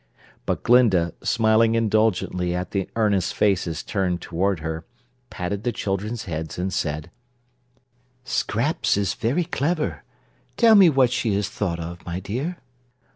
But 0.47 0.63
Glinda, 0.63 1.13
smiling 1.21 1.75
indulgently 1.75 2.55
at 2.55 2.71
the 2.71 2.89
earnest 2.95 3.35
faces 3.35 3.83
turned 3.83 4.19
toward 4.19 4.61
her, 4.61 4.83
patted 5.29 5.61
the 5.63 5.71
children's 5.71 6.23
heads 6.25 6.57
and 6.57 6.73
said: 6.73 7.11
"Scraps 8.23 8.97
is 8.97 9.13
very 9.13 9.43
clever. 9.43 10.01
Tell 10.57 10.75
us 10.81 10.89
what 10.95 11.11
she 11.11 11.35
has 11.35 11.49
thought 11.49 11.79
of, 11.79 12.03
my 12.03 12.19
dear." 12.19 12.57